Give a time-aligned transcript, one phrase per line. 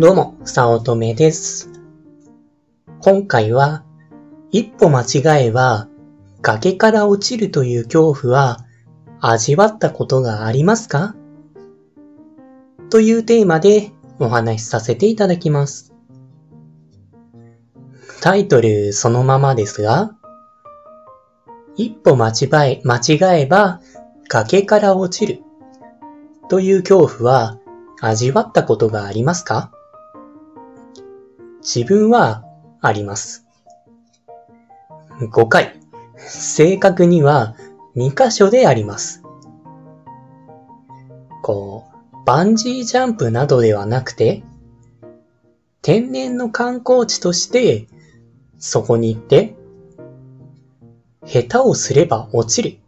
[0.00, 1.72] どうも、さおとめです。
[3.00, 3.82] 今回は、
[4.52, 5.88] 一歩間違えば
[6.40, 8.58] 崖から落ちるという恐怖は
[9.20, 11.16] 味わったことがありますか？
[12.90, 15.92] というテーマでお話しさせていただきます。
[18.20, 20.12] タイトルそのままですが、
[21.74, 23.80] 一歩間違え、間違えば
[24.28, 25.42] 崖から落ちる
[26.48, 27.58] という恐怖は
[28.00, 29.72] 味わったことがありますか？
[31.74, 32.44] 自分は
[32.80, 33.44] あります。
[35.20, 35.78] 5回。
[36.16, 37.56] 正確には
[37.94, 39.22] 2箇所であります。
[41.42, 44.42] こう、バンジージャンプなどではなくて、
[45.82, 47.86] 天然の観光地として、
[48.58, 49.54] そこに行って、
[51.26, 52.78] 下手をすれば落ちる。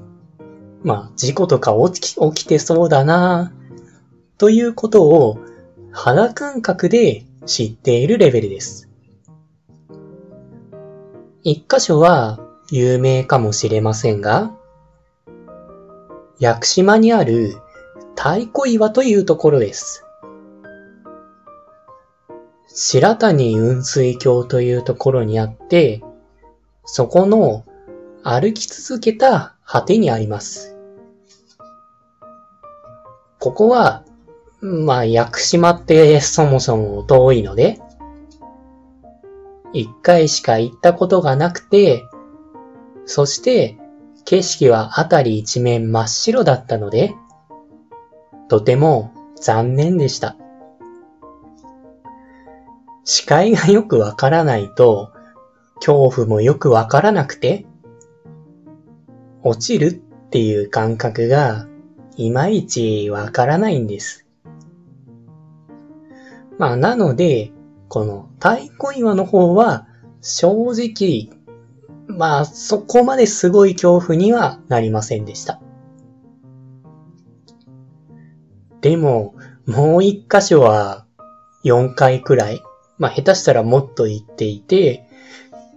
[0.84, 3.54] まあ、事故とか起き起きてそうだな
[4.36, 5.38] ということを
[5.92, 8.90] 肌感覚で知っているレベルです。
[11.44, 14.52] 一箇所は有名かもしれませんが、
[16.40, 17.56] 屋久島にある
[18.16, 20.04] 太鼓岩というところです。
[22.66, 26.02] 白谷雲水峡というところにあって、
[26.84, 27.64] そこの
[28.22, 30.76] 歩き続けた果てにあります。
[33.38, 34.04] ここは、
[34.66, 37.78] まあ、屋久島ってそもそも遠いので、
[39.72, 42.04] 一回しか行ったことがなくて、
[43.04, 43.78] そして
[44.24, 47.14] 景色はあたり一面真っ白だったので、
[48.48, 50.36] とても残念でした。
[53.04, 55.12] 視界がよくわからないと、
[55.76, 57.66] 恐怖もよくわからなくて、
[59.44, 59.92] 落ちるっ
[60.30, 61.68] ていう感覚が
[62.16, 64.25] いまいちわからないんです。
[66.58, 67.52] まあ、なので、
[67.88, 69.86] この太鼓岩の方は
[70.20, 71.30] 正直、
[72.08, 75.60] まあそこまですごい恐怖にはなりませんでした。
[78.80, 79.34] でも、
[79.66, 81.06] もう一箇所は
[81.64, 82.62] 4回くらい、
[82.98, 85.08] まあ下手したらもっと行っていて、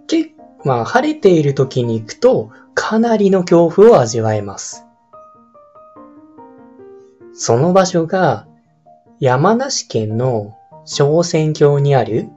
[0.06, 4.84] けまあ晴れている時に行くとかなりの恐怖を味わえます。
[7.32, 8.46] その場所が
[9.18, 12.28] 山梨県の小仙峡にある、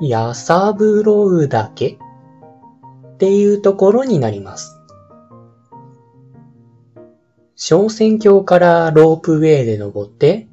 [0.00, 1.98] やさぶろう岳
[3.14, 4.78] っていうところになります。
[7.54, 10.48] 小仙峡からロープウェイで登って、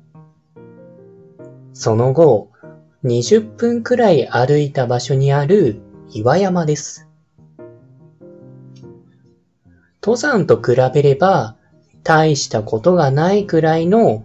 [1.74, 2.50] その後、
[3.04, 5.80] 20分くらい歩いた場所にある
[6.12, 7.08] 岩山です。
[10.02, 11.56] 登山と比べれば、
[12.04, 14.24] 大したことがないくらいの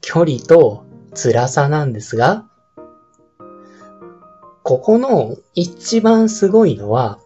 [0.00, 0.85] 距離と
[1.16, 2.44] 辛さなんですが、
[4.62, 7.18] ここの一番すごいのは、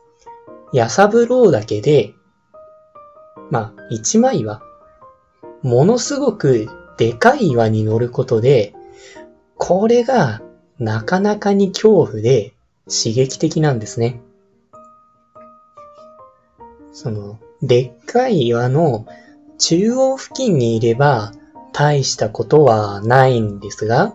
[0.73, 2.15] やさぶろうだけで、
[3.50, 4.62] まあ、一枚岩。
[5.62, 8.75] ものすごくでかい岩に乗ることで、
[9.56, 10.41] これが
[10.79, 12.55] なかなかに恐怖で
[12.87, 14.21] 刺激的なんですね。
[16.93, 19.06] その、でっかい岩の
[19.59, 21.33] 中央付近にいれば
[21.72, 24.14] 大したことはないんですが、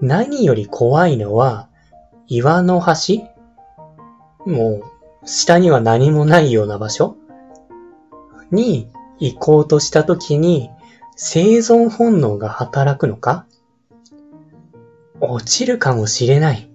[0.00, 1.68] 何より怖いのは
[2.26, 3.24] 岩の端？
[4.44, 4.82] も
[5.24, 7.16] う下には何もないような場所？
[8.50, 10.70] に行こうとしたときに
[11.16, 13.46] 生存本能が働くのか？
[15.20, 16.70] 落ちるかもしれない。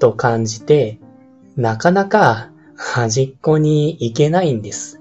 [0.00, 0.98] と感じて
[1.56, 4.99] なかなか端っこに行けないんです。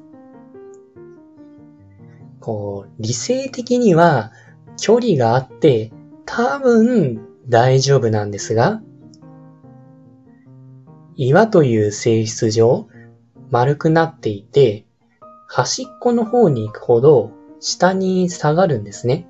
[2.50, 4.32] こう、理性的には
[4.76, 5.92] 距離があって
[6.26, 8.82] 多分大丈夫なんですが、
[11.16, 12.88] 岩という性質上
[13.52, 14.88] 丸くなっていて、
[15.48, 17.30] 端っこの方に行くほど
[17.60, 19.28] 下に下がるんですね。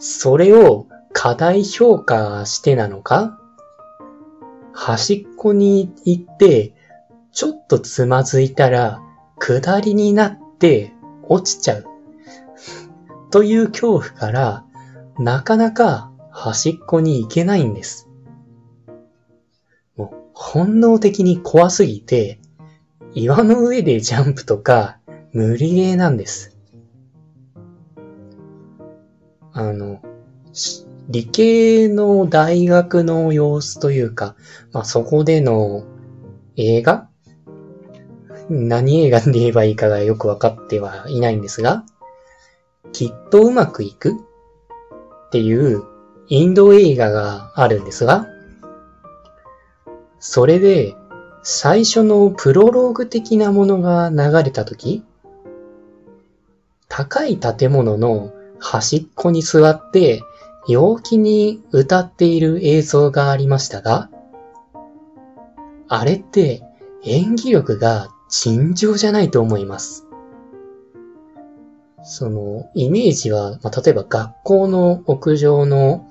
[0.00, 3.38] それを過大評価してなのか
[4.72, 6.74] 端っこに行って、
[7.30, 9.00] ちょっとつまずいたら、
[9.38, 10.92] 下りになって
[11.28, 11.86] 落ちちゃう。
[13.30, 14.64] という恐怖から、
[15.18, 18.08] なかなか端っこに行けないんです。
[19.96, 22.40] もう本能的に怖すぎて、
[23.14, 24.98] 岩の上でジャンプとか
[25.32, 26.56] 無理ゲーなんです。
[29.52, 30.00] あの、
[31.08, 34.36] 理系の大学の様子というか、
[34.72, 35.84] まあ、そこでの
[36.56, 37.08] 映画
[38.50, 41.84] 何映画で言えばいいかがよくわかってはいないんですが、
[42.92, 44.14] きっとうまくいくっ
[45.30, 45.82] ていう
[46.28, 48.26] インド映画があるんですが、
[50.18, 50.94] それで
[51.42, 55.02] 最初のプロローグ的なものが流れたとき、
[56.88, 60.22] 高い建物の端っこに座って
[60.68, 64.08] 陽気に歌っている映像がありましたが、
[65.88, 66.62] あれって
[67.02, 70.06] 演技力が尋常じゃないと思います。
[72.02, 76.08] その、イメージは、まあ、例えば学校の屋上の、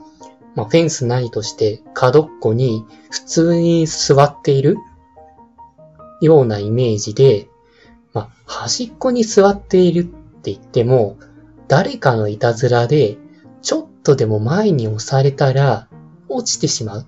[0.55, 4.77] まあ、フェンスないとして角っこに普通に座っている
[6.21, 7.49] ようなイメージで、
[8.13, 11.17] まあ、端っこに座っているって言っても、
[11.67, 13.17] 誰かのいたずらで、
[13.61, 15.89] ちょっとでも前に押されたら、
[16.29, 17.05] 落ちてしまう。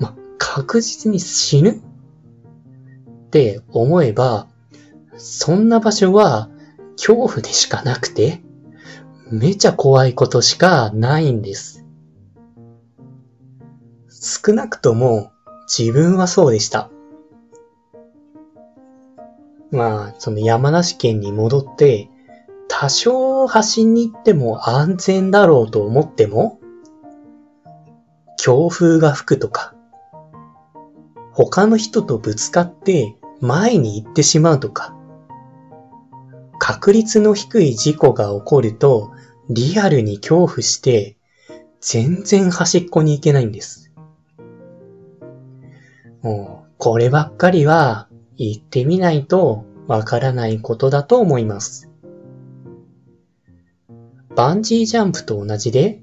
[0.00, 1.80] まあ、確実に死ぬ
[3.32, 4.46] って思えば、
[5.16, 6.50] そんな場所は
[6.96, 8.42] 恐怖でしかなくて、
[9.30, 11.86] めちゃ怖いことしかないんです。
[14.10, 15.32] 少なくとも
[15.66, 16.90] 自分はそうでした。
[19.70, 22.10] まあ、その山梨県に戻って、
[22.68, 26.60] 多少走りに行っても安全だろうと思っても、
[28.36, 29.74] 強風が吹くとか、
[31.32, 34.96] 他の人とぶつかって前に行ってしまうとか、
[36.60, 39.10] 確率の低い事故が起こると
[39.50, 41.16] リアルに恐怖して
[41.80, 43.92] 全然端っこに行けないんです。
[46.22, 51.90] もう、こればっかりは行ってみないとわからないことだと思います。
[54.36, 56.00] バンジージャンプと同じで、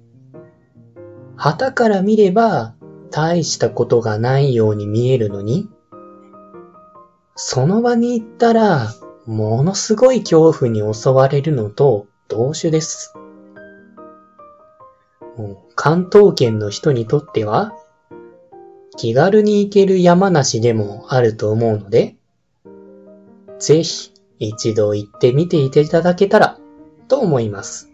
[1.38, 2.76] 旗から見れば
[3.12, 5.70] 大したことがないように見えるのに、
[7.42, 8.94] その場に行ったら、
[9.26, 13.14] ものすごい恐怖に襲われるのと同種です。
[15.74, 17.72] 関東圏の人にとっては、
[18.98, 22.18] 気軽に行ける山梨でもあると思うので、
[23.58, 26.60] ぜひ一度行ってみていただけたら
[27.08, 27.90] と思います。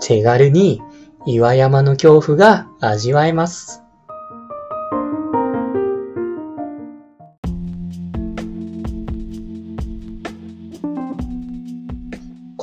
[0.00, 0.80] 手軽に
[1.26, 3.82] 岩山の恐怖が味わえます。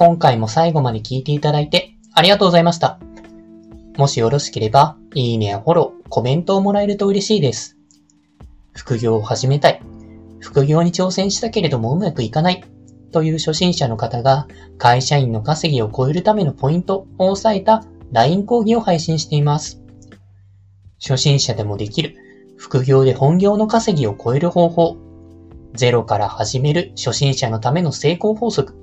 [0.05, 2.99] 今回も最後まで聞いていただいてありがとうございました。
[3.95, 7.77] もしよろしければ、いいねやフォロー、コメントをもらえると嬉しいです。
[8.73, 9.81] 副業を始めたい、
[10.41, 12.65] 副業に挑戦したけれどもうまくいかない
[13.13, 14.45] という初心者の方が
[14.77, 19.81] 会社員の稼ぎを超えるためのポイントを押さえた LINE 講義を配信しています。
[20.99, 22.17] 初心者でもできる
[22.57, 24.97] 副業で本業の稼ぎを超える方法
[25.75, 28.82] ゼロから始める初心者のための成功法則